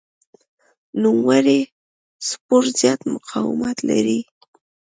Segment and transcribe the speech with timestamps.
[1.03, 1.59] نوموړی
[2.27, 4.19] سپور زیات مقاومت لري.